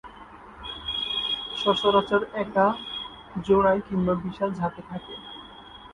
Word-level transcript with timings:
সচরাচর 1.57 2.21
একা, 2.35 2.67
জোড়ায় 3.45 3.81
কিংবা 3.87 4.13
বিশাল 4.23 4.49
ঝাঁকে 4.53 4.81
থাকে। 4.89 5.13